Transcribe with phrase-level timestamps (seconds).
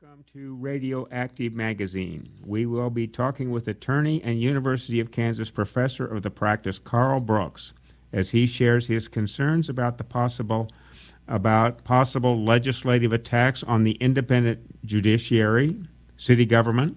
[0.00, 2.28] Welcome to Radioactive Magazine.
[2.44, 7.20] We will be talking with attorney and University of Kansas professor of the practice Karl
[7.20, 7.72] Brooks
[8.12, 10.70] as he shares his concerns about the possible
[11.28, 15.76] about possible legislative attacks on the independent judiciary,
[16.16, 16.96] city government,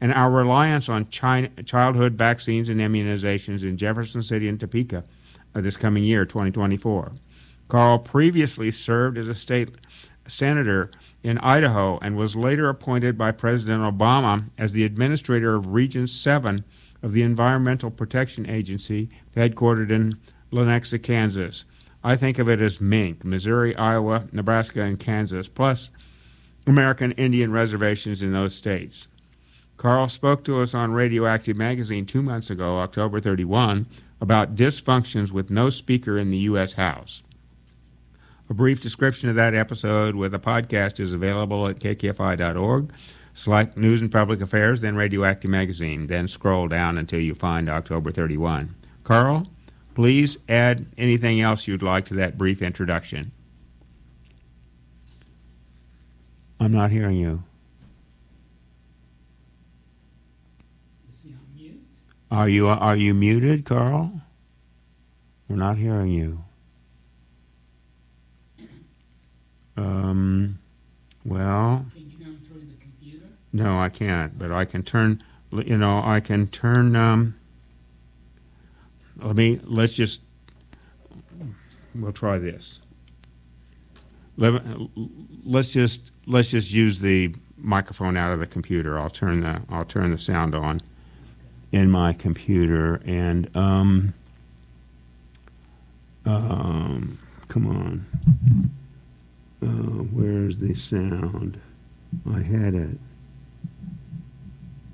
[0.00, 5.04] and our reliance on China, childhood vaccines and immunizations in Jefferson City and Topeka
[5.54, 7.12] uh, this coming year, 2024.
[7.68, 9.70] Karl previously served as a state
[10.26, 10.90] senator
[11.24, 16.62] in Idaho and was later appointed by President Obama as the administrator of Region 7
[17.02, 20.18] of the Environmental Protection Agency, headquartered in
[20.52, 21.64] Lenexa, Kansas.
[22.04, 25.90] I think of it as MINK, Missouri, Iowa, Nebraska, and Kansas, plus
[26.66, 29.08] American Indian reservations in those states.
[29.78, 33.86] Karl spoke to us on Radioactive Magazine two months ago, October 31,
[34.20, 36.74] about dysfunctions with no speaker in the U.S.
[36.74, 37.22] House.
[38.54, 42.92] A brief description of that episode with a podcast is available at kkfi.org.
[43.32, 46.06] Select News and Public Affairs, then Radioactive Magazine.
[46.06, 48.76] Then scroll down until you find October 31.
[49.02, 49.48] Karl,
[49.94, 53.32] please add anything else you'd like to that brief introduction.
[56.60, 57.42] I'm not hearing you.
[61.12, 61.82] Is he on mute?
[62.30, 64.20] Are you are you muted, Karl?
[65.48, 66.43] We're not hearing you.
[69.76, 70.58] Um,
[71.24, 73.26] well, Can you through the computer?
[73.52, 74.38] no, I can't.
[74.38, 75.22] But I can turn.
[75.52, 76.96] You know, I can turn.
[76.96, 77.34] Um,
[79.16, 79.60] let me.
[79.64, 80.20] Let's just.
[81.94, 82.80] We'll try this.
[84.36, 84.62] Let,
[85.44, 88.98] let's just let's just use the microphone out of the computer.
[88.98, 90.80] I'll turn the I'll turn the sound on
[91.70, 94.12] in my computer and um
[96.26, 98.06] um come on.
[99.64, 101.58] Uh, where's the sound?
[102.30, 102.98] I had it.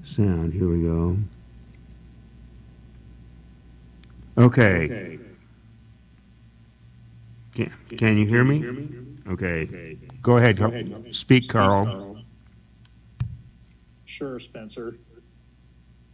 [0.04, 0.52] Sound.
[0.52, 1.16] Here we go.
[4.38, 5.18] Okay.
[7.54, 8.64] Can, can you hear me?
[9.28, 9.98] Okay.
[10.22, 10.56] Go ahead.
[10.58, 10.72] Karl.
[11.10, 12.22] Speak, Karl.
[14.04, 14.97] Sure, Spencer.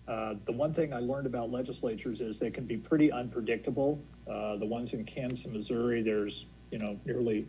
[0.08, 4.00] Uh, the one thing I learned about legislatures is they can be pretty unpredictable.
[4.30, 7.46] Uh, the ones in Kansas Missouri, there's you know nearly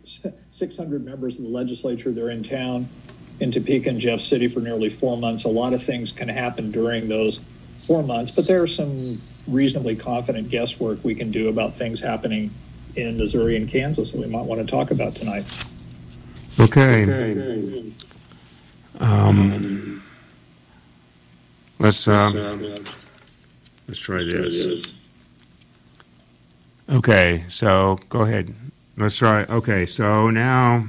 [0.50, 2.12] 600 members of the legislature.
[2.12, 2.88] They're in town
[3.40, 5.44] in Topeka and Jeff City for nearly four months.
[5.44, 7.40] A lot of things can happen during those
[7.80, 12.50] four months, but there are some reasonably confident guesswork we can do about things happening
[12.96, 15.44] in Missouri and Kansas that we might want to talk about tonight.
[16.60, 17.92] Okay.
[19.00, 20.02] Um,
[21.78, 22.84] let's um,
[23.86, 24.86] let's try this.
[26.90, 28.54] Okay, so go ahead.
[28.98, 29.44] Let's try.
[29.44, 30.88] Okay, so now,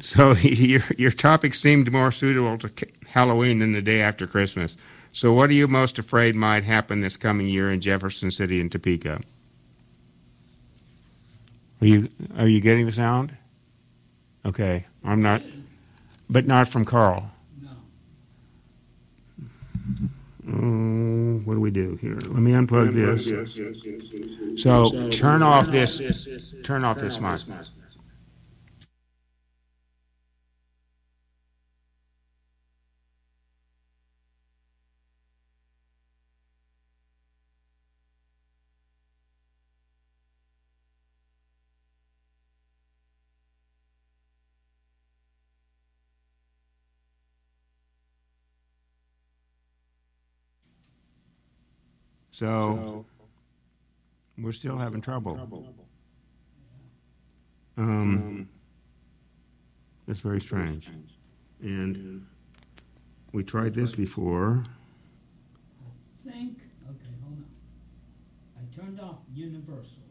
[0.00, 2.70] so your your topic seemed more suitable to
[3.08, 4.76] Halloween than the day after Christmas.
[5.10, 8.70] So, what are you most afraid might happen this coming year in Jefferson City and
[8.70, 9.20] Topeka?
[11.80, 13.34] Are you are you getting the sound?
[14.44, 15.42] Okay, I'm not,
[16.28, 17.30] but not from Karl.
[17.62, 17.70] No.
[20.50, 22.14] Oh, what do we do here?
[22.14, 23.30] Let me unplug this.
[24.62, 26.00] So turn off this.
[26.64, 27.40] Turn off this mic.
[52.38, 53.04] So
[54.40, 55.40] we're still having trouble.
[57.76, 58.48] Um,
[60.06, 60.88] that's very strange.
[61.60, 62.24] And
[63.32, 64.62] we tried this before.
[66.28, 67.44] I think, okay, hold on.
[68.56, 70.02] I turned off universal.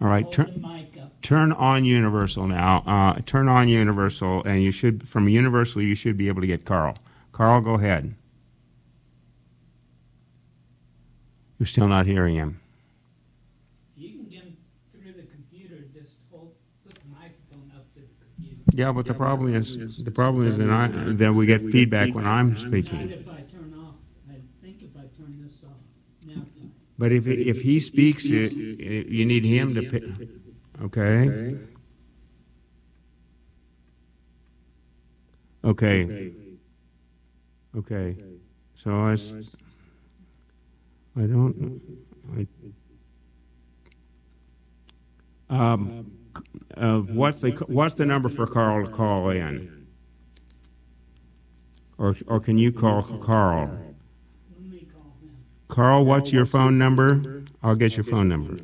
[0.00, 0.54] All right, turn.
[0.54, 1.20] the mic up.
[1.20, 2.84] turn on Universal now.
[2.86, 6.64] Uh, turn on Universal, and you should from Universal you should be able to get
[6.64, 6.96] Karl.
[7.32, 8.14] Karl, go ahead.
[11.58, 12.60] You're still not hearing him.
[13.96, 14.56] You can get him
[14.92, 16.52] through the computer, just hold,
[16.84, 18.06] put the microphone up to the
[18.36, 18.62] computer.
[18.74, 22.26] Yeah, but the problem is the problem is that I that we get feedback when
[22.26, 23.10] I'm Not speaking.
[23.10, 23.94] if I turn off,
[24.30, 25.80] I think if I turn this off.
[26.26, 26.42] Now,
[26.98, 28.50] But if if he speaks, you,
[29.08, 29.82] you need him to.
[29.82, 30.02] Pick,
[30.82, 31.56] okay.
[35.64, 36.32] Okay.
[37.76, 38.16] Okay.
[38.74, 39.32] So I, s-
[41.16, 41.80] I don't.
[42.36, 42.46] I,
[45.48, 46.10] um,
[46.76, 49.76] uh, what's the what's the number for Karl to call in?
[51.98, 53.94] or or can you call Karl?
[55.68, 57.44] Karl, what's your phone number?
[57.62, 58.58] I'll get your phone number.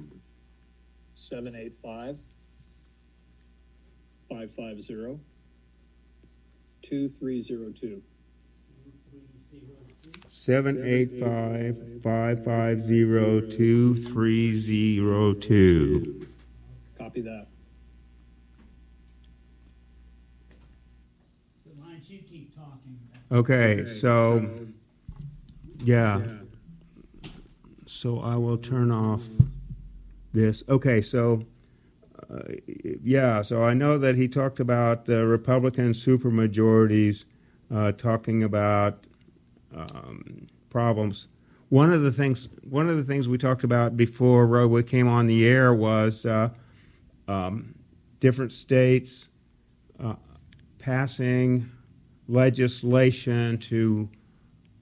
[1.14, 2.19] Seven eight five
[4.28, 5.19] five five zero
[6.82, 8.02] two three zero two.
[10.32, 10.82] Three zero two.
[10.82, 16.26] Seven eight five five five zero two three zero two.
[16.99, 17.46] Copy that.
[21.64, 22.99] So why you keep talking
[23.31, 24.49] about Okay, so
[25.79, 26.20] yeah.
[27.87, 29.23] So I will turn off
[30.32, 30.62] this.
[30.69, 31.44] Okay, so
[32.32, 32.40] uh,
[33.05, 37.26] yeah, so I know that he talked about the Republican supermajorities
[37.73, 39.06] uh, talking about
[39.74, 41.28] um, problems.
[41.69, 45.26] One of the things, one of the things we talked about before we came on
[45.26, 46.50] the air was uh,
[47.28, 47.74] um,
[48.20, 49.28] different states
[50.02, 50.14] uh,
[50.78, 51.70] passing
[52.28, 54.08] legislation to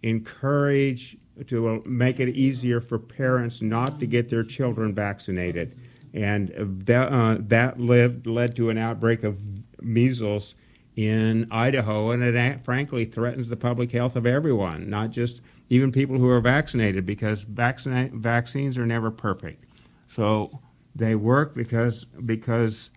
[0.02, 1.16] encourage
[1.46, 5.78] to make it easier for parents not to get their children vaccinated,
[6.12, 6.50] and
[6.84, 9.38] that uh, that led led to an outbreak of
[9.81, 10.54] measles
[11.00, 16.19] in Idaho, and it frankly threatens the public health of everyone, not just even people
[16.19, 19.64] who are vaccinated, because vaccina- vaccines are never perfect.
[20.08, 20.61] So
[20.94, 22.91] they work because because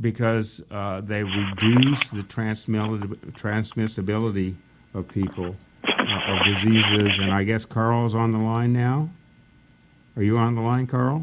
[0.00, 4.56] because uh, they reduce the transmissibility
[4.94, 5.54] of people
[5.84, 7.20] uh, of diseases.
[7.20, 9.08] And I guess Karl's on the line now.
[10.16, 11.22] Are you on the line, Karl?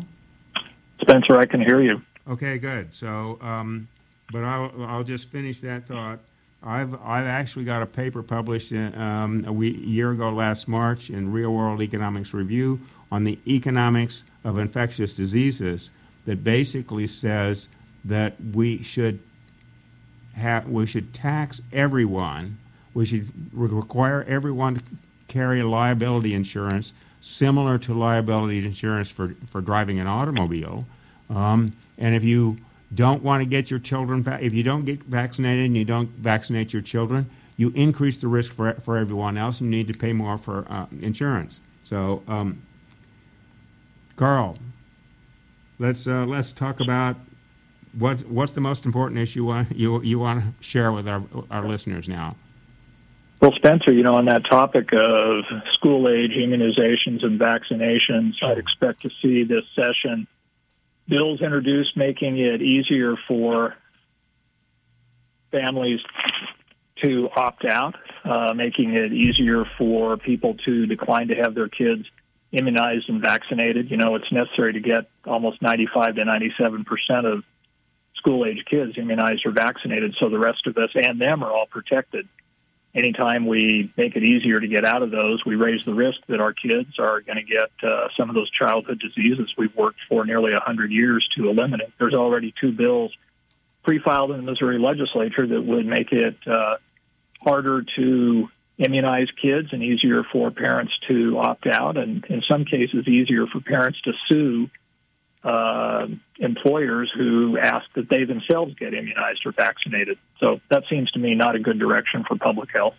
[1.02, 2.02] Spencer, I can hear you.
[2.30, 2.94] Okay, good.
[2.94, 3.90] So, um,
[4.31, 6.20] but I'll, I'll just finish that thought.
[6.62, 11.10] I've I've actually got a paper published uh, um, a wee, year ago last March
[11.10, 12.81] in Real World Economics Review
[13.12, 15.90] on the economics of infectious diseases
[16.26, 17.68] that basically says
[18.04, 19.20] that we should
[20.36, 22.58] have we should tax everyone.
[22.94, 24.84] We should re- require everyone to
[25.28, 26.92] carry liability insurance
[27.22, 30.86] similar to liability insurance for, for driving an automobile.
[31.30, 32.58] Um, and if you
[32.94, 36.09] don't want to get your children, va- if you don't get vaccinated and you don't
[36.09, 39.97] vaccinate your children, you increase the risk for, for everyone else and you need to
[39.97, 41.59] pay more for uh, insurance.
[41.83, 42.63] So, um,
[44.15, 44.57] Karl,
[45.77, 47.18] let's, uh, let's talk about
[47.97, 51.24] what, what's the most important issue you want, you, you want to share with our,
[51.51, 52.35] our listeners now.
[53.42, 59.01] Well, Spencer, you know, on that topic of school age immunizations and vaccinations, I'd expect
[59.03, 60.27] to see this session
[61.09, 63.75] bills introduced making it easier for
[65.51, 66.00] families
[67.03, 72.06] to opt out, uh, making it easier for people to decline to have their kids
[72.51, 73.89] immunized and vaccinated.
[73.89, 77.44] You know, it's necessary to get almost 95 to 97 percent of
[78.15, 81.65] school age kids immunized or vaccinated, so the rest of us and them are all
[81.65, 82.27] protected
[82.95, 86.39] anytime we make it easier to get out of those, we raise the risk that
[86.39, 90.25] our kids are going to get uh, some of those childhood diseases we've worked for
[90.25, 91.94] nearly 100 years to eliminate.
[92.00, 93.15] There's already two bills
[93.83, 96.77] pre-filed in the Missouri legislature that would make it uh,
[97.41, 103.07] harder to immunize kids and easier for parents to opt out, and in some cases,
[103.07, 104.69] easier for parents to sue
[105.44, 106.07] uh,
[106.39, 110.18] employers who ask that they themselves get immunized or vaccinated.
[110.39, 112.95] So that seems to me not a good direction for public health.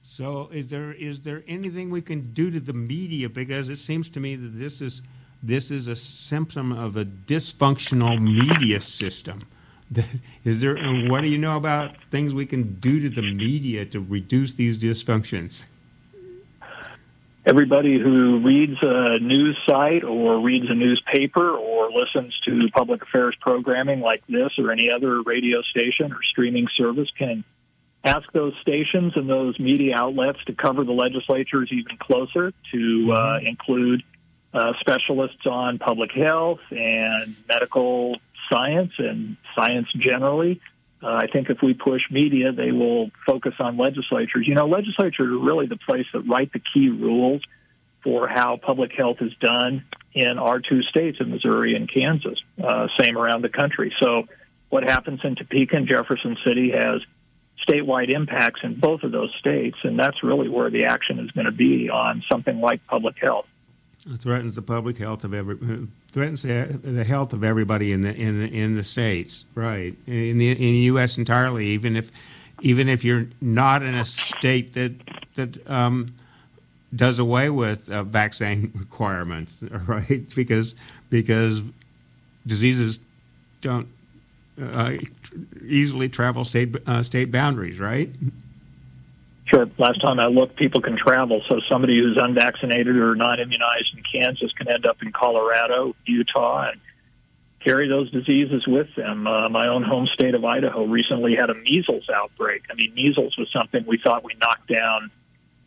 [0.00, 3.28] So, is there is there anything we can do to the media?
[3.28, 5.02] Because it seems to me that this is
[5.42, 9.46] this is a symptom of a dysfunctional media system.
[10.44, 10.76] Is there?
[11.08, 14.78] What do you know about things we can do to the media to reduce these
[14.78, 15.64] dysfunctions?
[17.48, 23.34] Everybody who reads a news site or reads a newspaper or listens to public affairs
[23.40, 27.44] programming like this or any other radio station or streaming service can
[28.04, 33.38] ask those stations and those media outlets to cover the legislatures even closer, to uh,
[33.42, 34.02] include
[34.52, 38.16] uh, specialists on public health and medical
[38.52, 40.60] science and science generally.
[41.02, 44.46] Uh, I think if we push media, they will focus on legislatures.
[44.48, 47.42] You know, legislatures are really the place that write the key rules
[48.02, 52.40] for how public health is done in our two states, in Missouri and Kansas.
[52.62, 53.94] Uh, same around the country.
[54.00, 54.24] So,
[54.70, 57.00] what happens in Topeka and Jefferson City has
[57.66, 61.46] statewide impacts in both of those states, and that's really where the action is going
[61.46, 63.46] to be on something like public health.
[64.16, 68.40] Threatens the public health of every threatens the, the health of everybody in the in
[68.42, 69.94] in the states, right?
[70.06, 71.18] In the in the U.S.
[71.18, 72.10] entirely, even if
[72.62, 74.94] even if you're not in a state that
[75.34, 76.14] that um,
[76.94, 80.24] does away with uh, vaccine requirements, right?
[80.34, 80.74] Because
[81.10, 81.60] because
[82.46, 83.00] diseases
[83.60, 83.88] don't
[84.60, 84.94] uh,
[85.64, 88.10] easily travel state uh, state boundaries, right?
[89.48, 89.66] Sure.
[89.78, 91.42] Last time I looked, people can travel.
[91.48, 96.70] So somebody who's unvaccinated or not immunized in Kansas can end up in Colorado, Utah,
[96.70, 96.80] and
[97.64, 99.26] carry those diseases with them.
[99.26, 102.64] Uh, my own home state of Idaho recently had a measles outbreak.
[102.70, 105.10] I mean, measles was something we thought we knocked down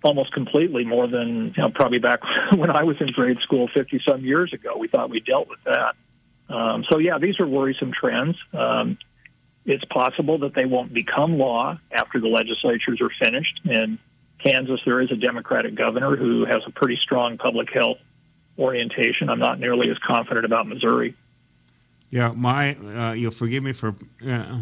[0.04, 2.22] almost completely more than you know, probably back
[2.56, 4.78] when I was in grade school 50 some years ago.
[4.78, 5.96] We thought we dealt with that.
[6.54, 8.36] Um, so, yeah, these are worrisome trends.
[8.54, 8.98] Um,
[9.66, 13.62] it's possible that they won't become law after the legislatures are finished.
[13.66, 14.00] In
[14.40, 17.98] Kansas, there is a Democratic governor who has a pretty strong public health
[18.58, 19.30] orientation.
[19.30, 21.16] I'm not nearly as confident about Missouri.
[22.10, 23.96] Yeah, my uh, you'll forgive me for
[24.28, 24.58] uh,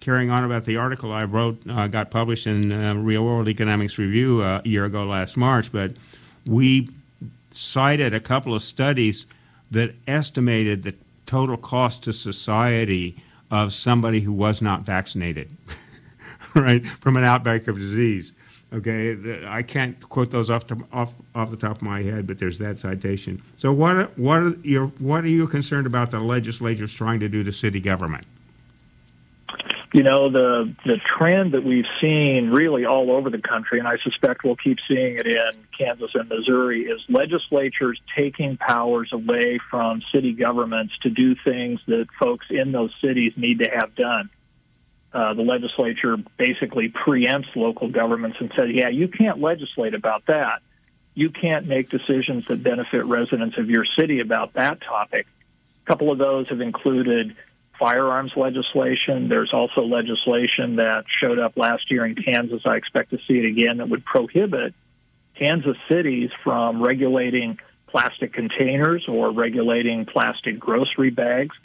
[0.00, 3.98] carrying on about the article I wrote, uh, got published in uh, Real World Economics
[3.98, 5.92] Review uh, a year ago last March, but
[6.46, 6.88] we
[7.50, 9.26] cited a couple of studies
[9.70, 10.94] that estimated the
[11.26, 15.50] total cost to society of somebody who was not vaccinated,
[16.54, 18.32] right, from an outbreak of disease.
[18.70, 22.38] Okay, I can't quote those off, to, off off the top of my head, but
[22.38, 23.42] there's that citation.
[23.56, 27.42] So, what what are your what are you concerned about the legislatures trying to do
[27.44, 28.26] to city government?
[29.98, 33.96] You know the the trend that we've seen really all over the country, and I
[34.04, 40.00] suspect we'll keep seeing it in Kansas and Missouri, is legislatures taking powers away from
[40.14, 44.30] city governments to do things that folks in those cities need to have done
[45.12, 50.60] uh, the legislature basically preempts local governments and says, yeah, you can't legislate about that.
[51.14, 55.26] You can't make decisions that benefit residents of your city about that topic.
[55.84, 57.34] A couple of those have included
[57.78, 59.28] firearms legislation.
[59.28, 62.62] There's also legislation that showed up last year in Kansas.
[62.64, 64.74] I expect to see it again that would prohibit
[65.36, 71.56] Kansas cities from regulating plastic containers or regulating plastic grocery bags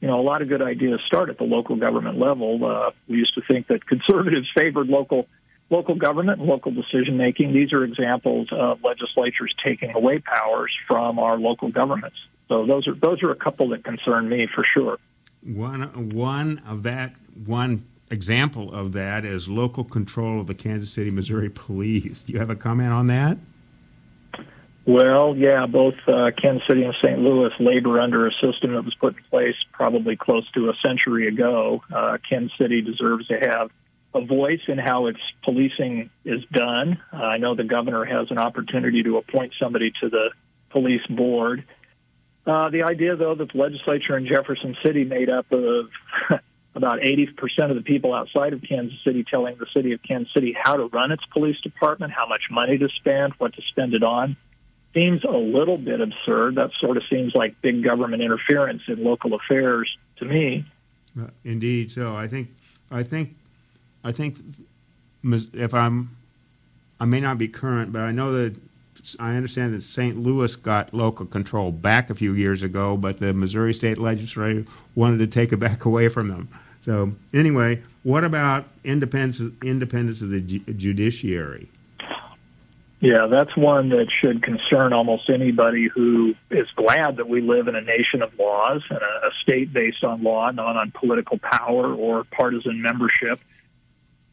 [0.00, 2.64] you know, a lot of good ideas start at the local government level.
[2.64, 5.26] Uh, we used to think that conservatives favored local
[5.70, 7.52] local government and local decision making.
[7.52, 12.16] These are examples of legislatures taking away powers from our local governments.
[12.48, 14.98] So those are those are a couple that concern me for sure.
[15.42, 17.14] One one of that
[17.46, 22.22] one example of that is local control of the Kansas City, Missouri police.
[22.22, 23.38] Do you have a comment on that?
[24.86, 27.18] Well, yeah, both uh, Kansas City and St.
[27.18, 31.28] Louis labor under a system that was put in place probably close to a century
[31.28, 31.82] ago.
[31.94, 33.70] Uh, Kansas City deserves to have
[34.14, 36.98] a voice in how its policing is done.
[37.12, 40.30] Uh, I know the governor has an opportunity to appoint somebody to the
[40.70, 41.64] police board.
[42.48, 45.90] Uh, the idea, though, that the legislature in Jefferson City made up of
[46.74, 47.28] about 80%
[47.68, 50.86] of the people outside of Kansas City telling the city of Kansas City how to
[50.86, 54.34] run its police department, how much money to spend, what to spend it on
[54.94, 56.54] seems a little bit absurd.
[56.54, 60.64] That sort of seems like big government interference in local affairs to me.
[61.20, 62.48] Uh, indeed, so I think,
[62.90, 63.36] I think,
[64.02, 64.38] I think,
[65.22, 66.16] if I'm,
[66.98, 68.56] I may not be current, but I know that
[69.18, 70.18] I understand that St.
[70.18, 74.64] Louis got local control back a few years ago, but the Missouri State Legislature
[74.94, 76.48] wanted to take it back away from them.
[76.84, 81.68] So anyway, what about independence independence of the judiciary?
[83.00, 87.76] Yeah, that's one that should concern almost anybody who is glad that we live in
[87.76, 91.94] a nation of laws and a, a state based on law, not on political power
[91.94, 93.40] or partisan membership.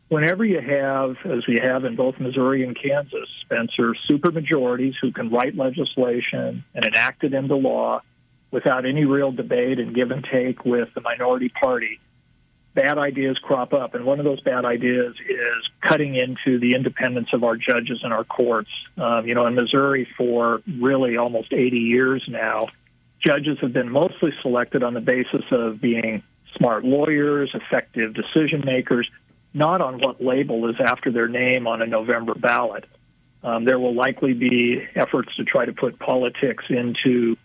[0.07, 5.31] Whenever you have, as we have in both Missouri and Kansas, Spencer, supermajorities who can
[5.31, 8.01] write legislation and enact it into law
[8.51, 11.99] without any real debate and give and take with the minority party,
[12.75, 13.95] bad ideas crop up.
[13.95, 18.13] And one of those bad ideas is cutting into the independence of our judges and
[18.13, 18.69] our courts.
[18.97, 22.67] Um, you know, in Missouri for really almost 80 years now,
[23.25, 26.21] judges have been mostly selected on the basis of being
[26.57, 29.09] smart lawyers, effective decision makers,
[29.55, 32.83] not on what label is after their name on a November ballot.
[33.41, 37.37] Um, there will likely be efforts to try to put politics into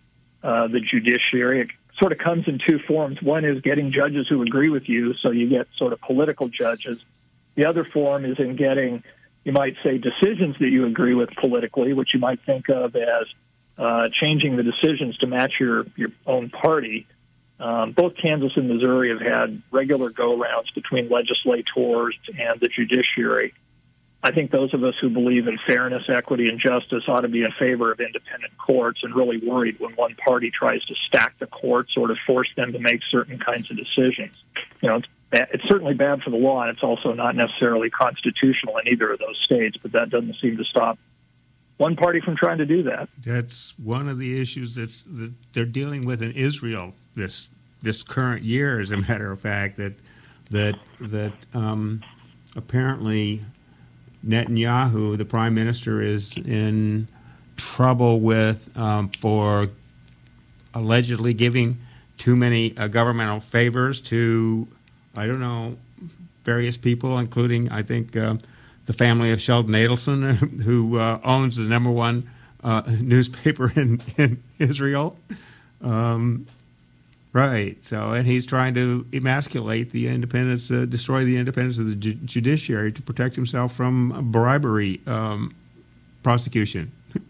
[0.42, 3.22] uh, the judiciary It sort of comes in two forms.
[3.22, 6.98] One is getting judges who agree with you, so you get sort of political judges.
[7.54, 9.04] The other form is in getting,
[9.44, 13.26] you might say, decisions that you agree with politically, which you might think of as
[13.78, 17.06] uh, changing the decisions to match your, your own party.
[17.60, 23.52] Um, both Kansas and Missouri have had regular go rounds between legislators and the judiciary.
[24.22, 27.42] I think those of us who believe in fairness, equity, and justice ought to be
[27.42, 31.46] in favor of independent courts and really worried when one party tries to stack the
[31.46, 34.36] courts or to force them to make certain kinds of decisions.
[34.82, 38.76] You know, it's, it's certainly bad for the law, and it's also not necessarily constitutional
[38.78, 40.98] in either of those states, but that doesn't seem to stop
[41.80, 43.08] one party from trying to do that.
[43.24, 47.48] That's one of the issues that's, that they're dealing with in Israel this
[47.82, 49.94] this current year, as a matter of fact, that
[50.50, 52.02] that that um,
[52.54, 53.42] apparently
[54.26, 57.08] Netanyahu, the prime minister, is in
[57.56, 59.70] trouble with um, for
[60.74, 61.78] allegedly giving
[62.18, 64.68] too many uh, governmental favors to,
[65.16, 65.78] I don't know,
[66.44, 68.36] various people, including, I think, uh,
[68.90, 72.28] the family of Sheldon Adelson, who uh, owns the number one
[72.64, 75.16] uh, newspaper in, in Israel.
[75.80, 76.48] Um,
[77.32, 77.78] right.
[77.82, 82.14] So, and he's trying to emasculate the independence, uh, destroy the independence of the ju-
[82.14, 85.54] judiciary to protect himself from bribery um,
[86.22, 86.92] prosecution.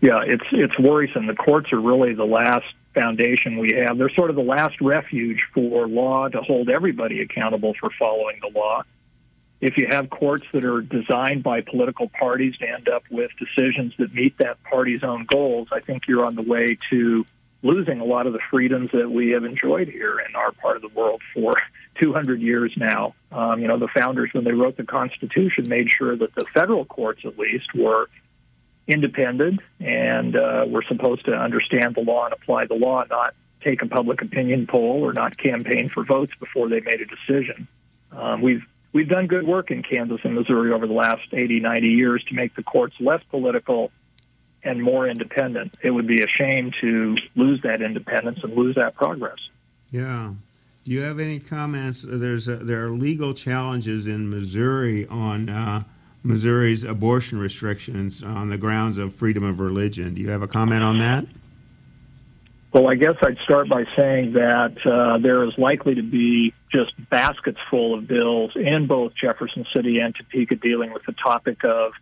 [0.00, 1.28] Yeah, it's it's worrisome.
[1.28, 3.98] The courts are really the last foundation we have.
[3.98, 8.48] They're sort of the last refuge for law to hold everybody accountable for following the
[8.48, 8.82] law.
[9.62, 13.94] If you have courts that are designed by political parties to end up with decisions
[13.96, 17.24] that meet that party's own goals, I think you're on the way to
[17.62, 20.82] losing a lot of the freedoms that we have enjoyed here in our part of
[20.82, 21.54] the world for
[22.00, 23.14] 200 years now.
[23.30, 26.84] Um, you know, the founders, when they wrote the Constitution, made sure that the federal
[26.84, 28.10] courts, at least, were
[28.88, 33.80] independent and uh, were supposed to understand the law and apply the law, not take
[33.82, 37.68] a public opinion poll or not campaign for votes before they made a decision.
[38.10, 41.88] Um, we've we've done good work in Kansas and Missouri over the last 80, 90
[41.88, 43.90] years to make the courts less political
[44.62, 45.76] and more independent.
[45.82, 49.38] It would be a shame to lose that independence and lose that progress.
[49.90, 50.34] Yeah.
[50.84, 52.04] Do you have any comments?
[52.06, 55.84] There's a, there are legal challenges in Missouri on uh,
[56.22, 60.14] Missouri's abortion restrictions on the grounds of freedom of religion.
[60.14, 61.26] Do you have a comment on that?
[62.72, 66.92] Well, I guess I'd start by saying that uh, there is likely to be just
[67.10, 71.92] baskets full of bills in both Jefferson City and Topeka dealing with the topic of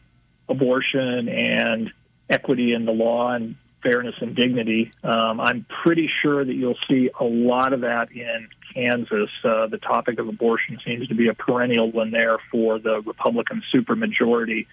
[0.48, 1.92] abortion and
[2.28, 4.92] equity in the law and fairness and dignity.
[5.02, 9.30] Um, I'm pretty sure that you'll see a lot of that in Kansas.
[9.42, 13.62] Uh, the topic of abortion seems to be a perennial one there for the Republican
[13.74, 14.66] supermajority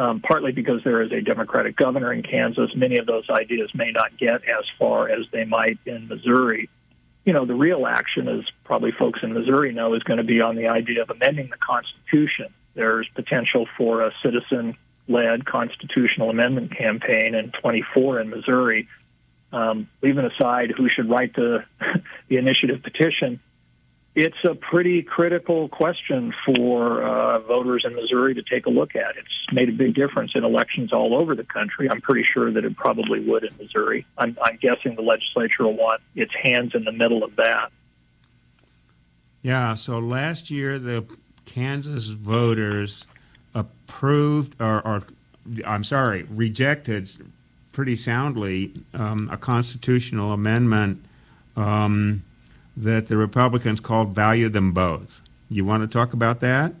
[0.00, 2.70] um, partly because there is a Democratic governor in Kansas.
[2.74, 6.70] Many of those ideas may not get as far as they might in Missouri.
[7.24, 10.40] You know, the real action, as probably folks in Missouri know, is going to be
[10.40, 12.46] on the idea of amending the Constitution.
[12.74, 14.76] There's potential for a citizen
[15.08, 18.88] led constitutional amendment campaign in 24 in Missouri.
[19.52, 21.64] Um, leaving aside who should write the,
[22.28, 23.40] the initiative petition,
[24.14, 29.16] it's a pretty critical question for uh, voters in Missouri to take a look at.
[29.16, 31.88] It's made a big difference in elections all over the country.
[31.88, 34.04] I'm pretty sure that it probably would in Missouri.
[34.18, 37.70] I'm, I'm guessing the legislature will want its hands in the middle of that.
[39.42, 41.06] Yeah, so last year the
[41.46, 43.06] Kansas voters
[43.54, 45.04] approved, or, or
[45.64, 47.10] I'm sorry, rejected
[47.72, 51.04] pretty soundly um, a constitutional amendment.
[51.56, 52.24] Um,
[52.84, 55.20] that the Republicans called value them both.
[55.48, 56.72] You want to talk about that?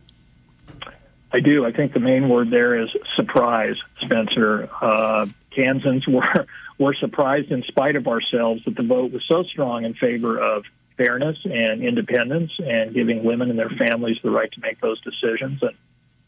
[1.32, 1.64] I do.
[1.64, 4.68] I think the main word there is surprise, Spencer.
[4.80, 6.46] Uh, Kansans were
[6.78, 10.64] were surprised in spite of ourselves that the vote was so strong in favor of
[10.96, 15.62] fairness and independence and giving women and their families the right to make those decisions
[15.62, 15.76] and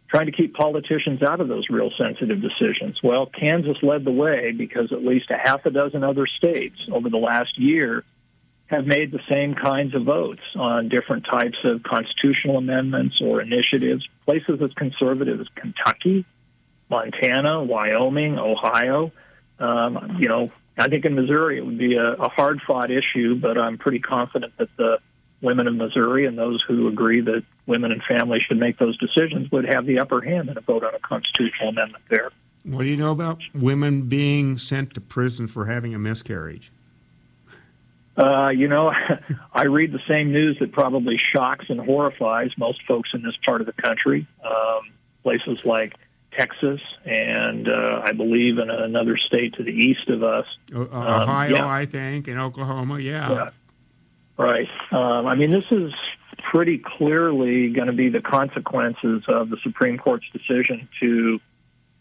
[0.08, 3.02] trying to keep politicians out of those real sensitive decisions.
[3.02, 7.08] Well, Kansas led the way because at least a half a dozen other states over
[7.08, 8.04] the last year
[8.72, 14.08] have made the same kinds of votes on different types of constitutional amendments or initiatives.
[14.24, 16.24] Places as conservative as Kentucky,
[16.88, 19.12] Montana, Wyoming, Ohio.
[19.58, 23.36] Um, you know, I think in Missouri it would be a, a hard fought issue,
[23.36, 24.98] but I'm pretty confident that the
[25.42, 29.50] women of Missouri and those who agree that women and families should make those decisions
[29.50, 32.30] would have the upper hand in a vote on a constitutional amendment there.
[32.64, 36.72] What do you know about women being sent to prison for having a miscarriage?
[38.16, 38.92] Uh, you know,
[39.52, 43.60] I read the same news that probably shocks and horrifies most folks in this part
[43.60, 44.26] of the country.
[44.44, 45.94] Um, places like
[46.36, 50.46] Texas and uh, I believe in another state to the east of us.
[50.74, 51.68] Uh, Ohio, um, yeah.
[51.68, 53.30] I think, and Oklahoma, yeah.
[53.30, 53.50] yeah.
[54.36, 54.68] Right.
[54.90, 55.92] Um, I mean, this is
[56.50, 61.38] pretty clearly going to be the consequences of the Supreme Court's decision to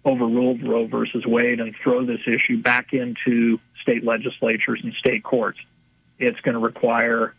[0.03, 5.59] overrule Roe versus Wade and throw this issue back into state legislatures and state courts
[6.21, 7.33] it's going to require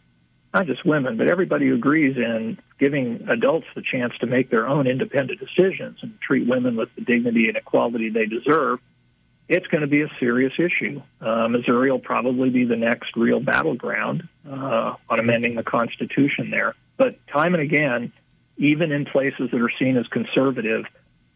[0.53, 4.69] not just women, but everybody who agrees in giving adults the chance to make their
[4.69, 8.79] own independent decisions and treat women with the dignity and equality they deserve,
[9.49, 11.01] it's going to be a serious issue.
[11.21, 16.75] Uh, Missouri will probably be the next real battleground uh, on amending the Constitution there.
[16.97, 18.13] But time and again,
[18.59, 20.85] even in places that are seen as conservative,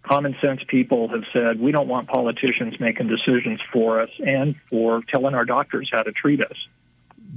[0.03, 5.03] common sense people have said, we don't want politicians making decisions for us and for
[5.09, 6.57] telling our doctors how to treat us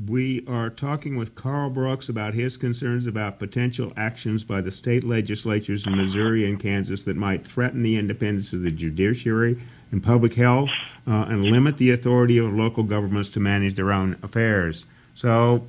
[0.07, 5.03] we are talking with Karl Brooks about his concerns about potential actions by the state
[5.03, 10.35] legislatures in Missouri and Kansas that might threaten the independence of the judiciary and public
[10.35, 10.69] health
[11.07, 14.85] uh, and limit the authority of local governments to manage their own affairs.
[15.15, 15.65] So,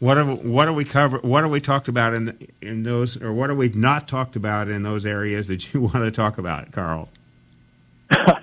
[0.00, 1.22] what are what have we covered?
[1.22, 4.36] What have we talked about in the, in those, or what have we not talked
[4.36, 7.08] about in those areas that you want to talk about, Karl?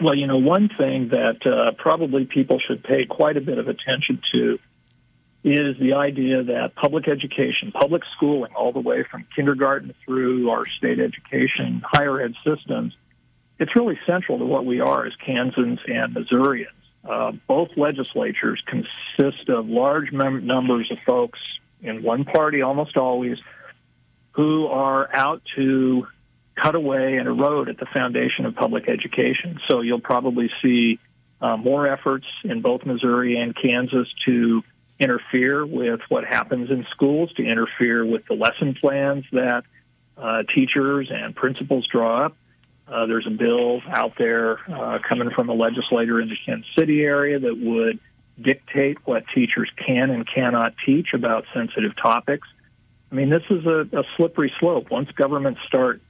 [0.00, 3.68] well, you know, one thing that uh, probably people should pay quite a bit of
[3.68, 4.58] attention to
[5.42, 10.66] is the idea that public education, public schooling, all the way from kindergarten through our
[10.66, 12.94] state education, higher ed systems,
[13.58, 16.70] it's really central to what we are as Kansans and Missourians.
[17.08, 21.38] Uh, both legislatures consist of large mem- numbers of folks
[21.80, 23.38] in one party almost always
[24.32, 26.06] who are out to
[26.60, 29.60] cut away and erode at the foundation of public education.
[29.68, 30.98] So you'll probably see
[31.40, 34.62] uh, more efforts in both Missouri and Kansas to
[34.98, 39.64] interfere with what happens in schools, to interfere with the lesson plans that
[40.18, 42.36] uh, teachers and principals draw up.
[42.86, 47.02] Uh, there's a bill out there uh, coming from a legislator in the Kansas City
[47.02, 47.98] area that would
[48.40, 52.48] dictate what teachers can and cannot teach about sensitive topics.
[53.10, 54.90] I mean, this is a, a slippery slope.
[54.90, 56.00] Once governments start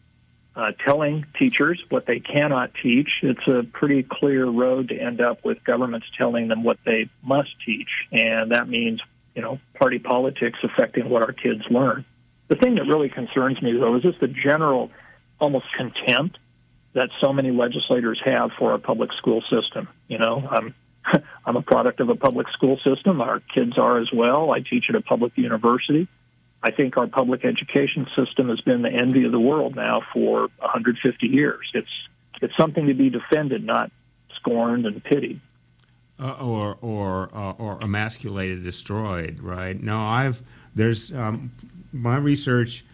[0.57, 5.45] uh, telling teachers what they cannot teach, it's a pretty clear road to end up
[5.45, 7.89] with governments telling them what they must teach.
[8.13, 9.01] And that means,
[9.35, 12.05] you know, party politics affecting what our kids learn.
[12.49, 14.91] The thing that really concerns me, though, is just the general
[15.39, 16.39] almost contempt
[16.95, 19.89] that so many legislators have for our public school system.
[20.09, 20.75] You know, I'm
[21.47, 23.21] I'm a product of a public school system.
[23.21, 24.51] Our kids are as well.
[24.51, 26.09] I teach at a public university.
[26.63, 30.49] I think our public education system has been the envy of the world now for
[30.59, 31.71] 150 years.
[31.75, 31.89] It's
[32.43, 33.91] it's something to be defended, not
[34.37, 35.41] scorned and pitied.
[36.19, 39.41] Uh, or or uh, or emasculated, destroyed.
[39.41, 39.81] Right?
[39.83, 40.43] No, I've
[40.75, 41.53] there's um,
[41.93, 42.85] my research.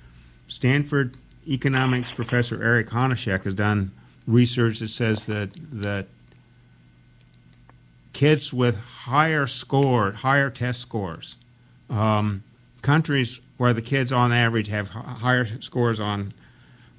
[0.48, 1.16] Stanford
[1.48, 3.90] economics professor Eric Hanushek has done
[4.29, 6.07] research that says that that
[8.12, 11.37] kids with higher score, higher test scores,
[11.90, 12.42] um,
[12.87, 16.33] countries where the kids on average have higher scores on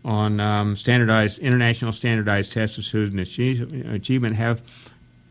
[0.04, 4.62] on um, standardized international standardized tests of student achievement have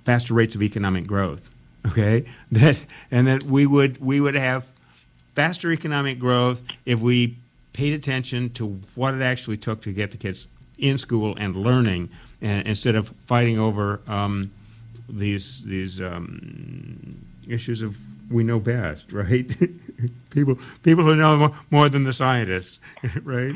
[0.04, 1.50] faster rates of economic growth.
[1.86, 4.66] Okay, that and that we would we would have
[5.34, 7.36] faster economic growth if we
[7.74, 10.46] paid attention to what it actually took to get the kids
[10.78, 12.08] in school and learning,
[12.40, 14.50] and, instead of fighting over um,
[15.06, 17.98] these these um, issues of
[18.30, 19.54] we know best, right?
[20.30, 22.80] people people who know more than the scientists,
[23.22, 23.54] right?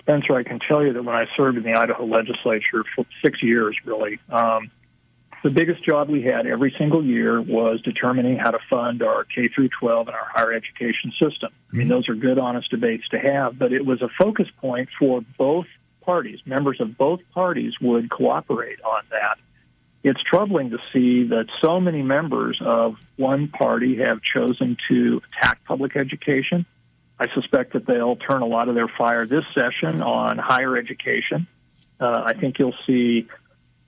[0.00, 3.42] Spencer, I can tell you that when I served in the Idaho legislature for six
[3.42, 4.70] years, really, um,
[5.42, 9.48] the biggest job we had every single year was determining how to fund our K
[9.48, 11.50] through 12 and our higher education system.
[11.72, 11.90] I mean, mm-hmm.
[11.90, 15.66] those are good, honest debates to have, but it was a focus point for both
[16.02, 16.40] parties.
[16.44, 19.38] Members of both parties would cooperate on that.
[20.02, 25.62] It's troubling to see that so many members of one party have chosen to attack
[25.64, 26.64] public education.
[27.18, 31.46] I suspect that they'll turn a lot of their fire this session on higher education.
[32.00, 33.28] Uh, I think you'll see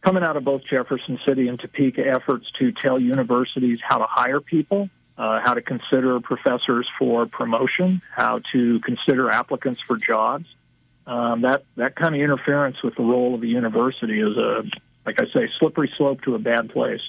[0.02, 4.40] coming out of both Jefferson City and Topeka efforts to tell universities how to hire
[4.40, 10.46] people, uh, how to consider professors for promotion, how to consider applicants for jobs.
[11.06, 14.62] Um, that that kind of interference with the role of the university is a,
[15.06, 17.00] like I say, slippery slope to a bad place.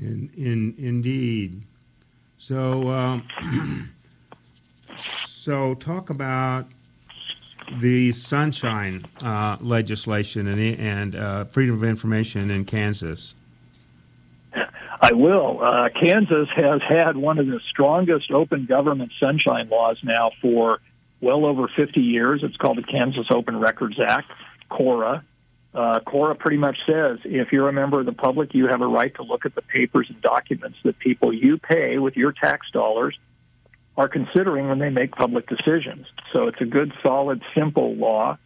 [0.00, 1.62] In, in indeed.
[2.36, 3.92] So, um,
[4.96, 6.66] so talk about
[7.78, 13.34] the sunshine uh, legislation and, and uh, freedom of information in Kansas?
[15.02, 15.60] I will.
[15.62, 20.80] Uh, Kansas has had one of the strongest open government sunshine laws now for
[21.20, 22.40] well over 50 years.
[22.42, 24.30] It's called the Kansas Open Records Act,
[24.68, 25.24] KORA.
[25.72, 28.86] Uh, KORA pretty much says if you're a member of the public, you have a
[28.86, 32.70] right to look at the papers and documents that people you pay with your tax
[32.72, 33.16] dollars
[33.96, 36.06] are considering when they make public decisions.
[36.32, 38.38] So it's a good, solid, simple law.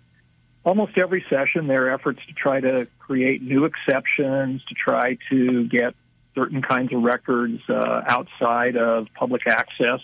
[0.64, 5.64] Almost every session, there are efforts to try to create new exceptions, to try to
[5.68, 5.94] get
[6.34, 10.00] certain kinds of records uh, outside of public access.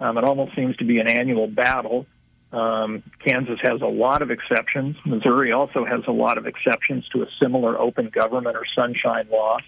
[0.00, 2.06] Um, it almost seems to be an annual battle.
[2.54, 4.96] Um, Kansas has a lot of exceptions.
[5.04, 9.58] Missouri also has a lot of exceptions to a similar open government or sunshine law.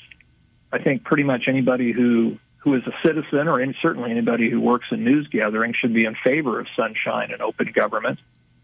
[0.72, 4.60] I think pretty much anybody who who is a citizen or any, certainly anybody who
[4.60, 8.18] works in news gathering should be in favor of sunshine and open government.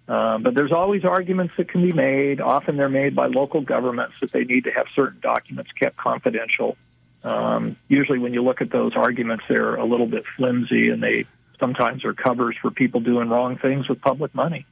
[0.09, 2.41] Um, but there's always arguments that can be made.
[2.41, 6.77] Often they're made by local governments that they need to have certain documents kept confidential.
[7.25, 11.27] Um, usually, when you look at those arguments, they're a little bit flimsy, and they
[11.63, 14.67] sometimes are covers for people doing wrong things with public money.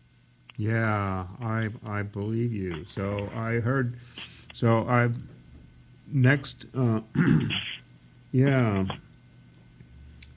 [0.57, 2.85] Yeah, I I believe you.
[2.85, 3.97] So I heard.
[4.53, 5.11] So I
[6.13, 6.67] next.
[6.77, 7.01] Uh,
[8.33, 8.87] yeah.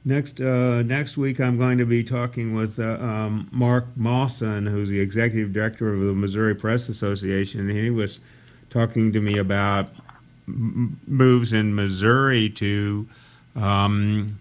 [0.05, 4.89] Next uh, next week, I'm going to be talking with uh, um, Mark Maassen, who's
[4.89, 8.19] the executive director of the Missouri Press Association, and he was
[8.69, 9.87] talking to me about
[10.47, 13.07] m- moves in Missouri to
[13.55, 14.39] um,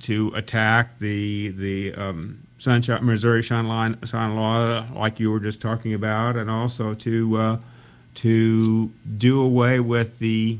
[0.00, 6.36] to attack the the um, Sunshine, Missouri Sunshine, Law, like you were just talking about,
[6.36, 7.58] and also to uh,
[8.16, 10.58] to do away with the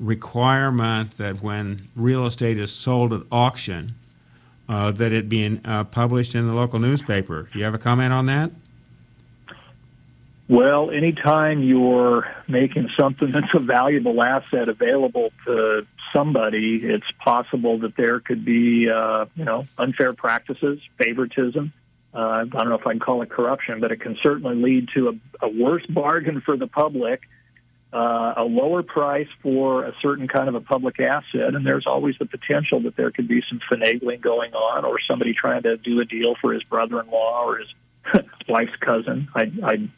[0.00, 3.94] requirement that when real estate is sold at auction,
[4.68, 7.48] uh, that it be uh, published in the local newspaper.
[7.52, 8.50] Do you have a comment on that?
[10.48, 17.96] Well, anytime you're making something that's a valuable asset available to somebody, it's possible that
[17.96, 21.72] there could be, uh, you know, unfair practices, favoritism.
[22.14, 24.88] Uh, I don't know if I can call it corruption, but it can certainly lead
[24.94, 27.20] to a, a worse bargain for the public
[27.92, 32.16] uh, a lower price for a certain kind of a public asset, and there's always
[32.18, 36.00] the potential that there could be some finagling going on, or somebody trying to do
[36.00, 37.68] a deal for his brother-in-law or his
[38.48, 39.28] wife's cousin.
[39.34, 39.90] I'd, I'd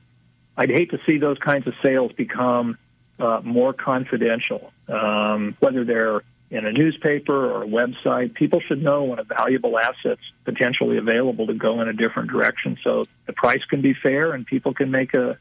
[0.57, 2.79] I'd hate to see those kinds of sales become
[3.19, 8.35] uh, more confidential, um, whether they're in a newspaper or a website.
[8.35, 12.77] People should know when a valuable asset's potentially available to go in a different direction,
[12.83, 15.39] so the price can be fair and people can make a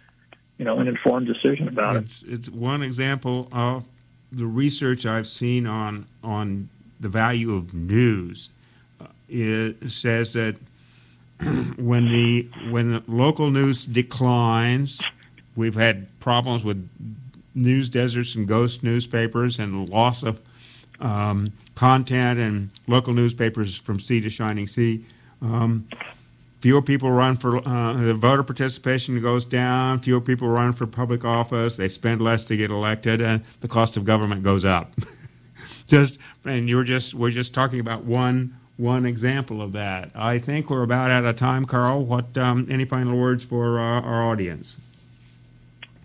[0.60, 2.34] you know, an informed decision about it's, it.
[2.34, 3.86] It's one example of
[4.32, 6.70] the research I've seen on on
[7.00, 8.50] the value of news.
[9.00, 10.58] Uh, it says that
[11.78, 15.00] when the when the local news declines,
[15.56, 16.90] we've had problems with
[17.56, 20.42] news deserts and ghost newspapers and loss of
[21.00, 25.06] um, content and local newspapers from sea to shining sea.
[25.42, 25.88] Um,
[26.60, 30.02] fewer people run for uh, the voter participation goes down.
[30.02, 31.78] Fewer people run for public office.
[31.78, 34.94] They spend less to get elected, and the cost of government goes up.
[35.88, 40.10] just and you're just we're just talking about one one example of that.
[40.16, 42.04] I think we're about out of time, Karl.
[42.04, 44.78] What um, any final words for uh, our audience?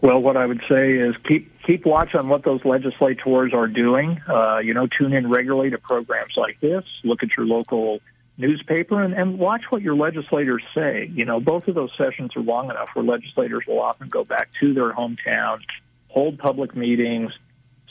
[0.01, 4.21] Well, what I would say is keep keep watch on what those legislators are doing.
[4.29, 6.85] Uh, you know, tune in regularly to programs like this.
[7.05, 8.01] Look at your local
[8.37, 11.11] newspaper and, and watch what your legislators say.
[11.15, 14.51] You know, both of those sessions are long enough where legislators will often go back
[14.61, 15.61] to their hometown,
[16.09, 17.33] hold public meetings,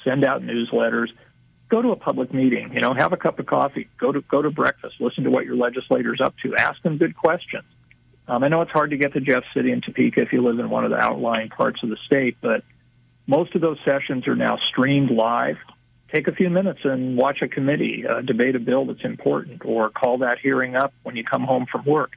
[0.03, 1.07] send out newsletters.
[1.73, 4.43] Go to a public meeting, you know, have a cup of coffee, go to go
[4.43, 7.63] to breakfast, listen to what your legislators up to, ask them good questions.
[8.27, 10.59] Um, I know it's hard to get to Jeff City and Topeka if you live
[10.59, 12.63] in one of the outlying parts of the state, but
[13.25, 15.57] most of those sessions are now streamed live
[16.13, 19.89] take a few minutes and watch a committee uh, debate a bill that's important or
[19.89, 22.11] call that hearing up when you come home from work.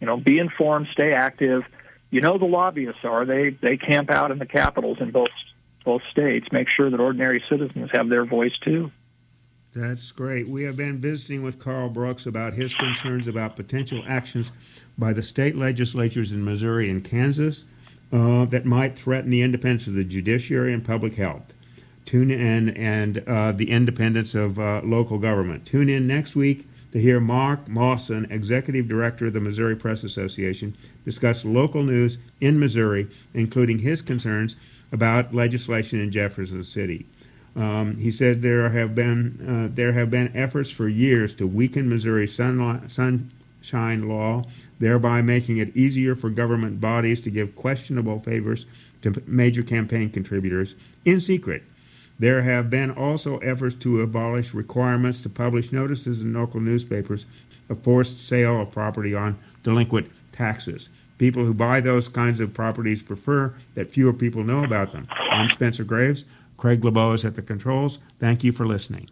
[0.00, 1.62] You know, be informed, stay active.
[2.10, 3.24] You know the lobbyists are.
[3.24, 5.28] They they camp out in the capitals in both
[5.84, 6.46] both states.
[6.52, 8.90] Make sure that ordinary citizens have their voice too.
[9.74, 10.48] That's great.
[10.48, 14.52] We have been visiting with Karl Brooks about his concerns about potential actions
[14.98, 17.64] by the state legislatures in Missouri and Kansas
[18.12, 21.54] uh, that might threaten the independence of the judiciary and public health.
[22.04, 25.64] Tune in and uh, the independence of uh, local government.
[25.64, 30.76] Tune in next week to hear Mark Maassen, Executive Director of the Missouri Press Association,
[31.06, 34.56] discuss local news in Missouri, including his concerns
[34.92, 37.06] about legislation in Jefferson City.
[37.56, 41.88] Um, he said there have been uh, there have been efforts for years to weaken
[41.88, 44.44] Missouri's sunshine law,
[44.78, 48.64] thereby making it easier for government bodies to give questionable favors
[49.02, 50.74] to major campaign contributors
[51.04, 51.62] in secret
[52.22, 57.26] there have been also efforts to abolish requirements to publish notices in local newspapers
[57.68, 60.88] of forced sale of property on delinquent taxes.
[61.22, 65.06] People who buy those kinds of properties prefer that fewer people know about them.
[65.30, 66.24] I'm Spencer Graves.
[66.56, 68.00] Craig LeBeau is at the controls.
[68.18, 69.08] Thank you for listening.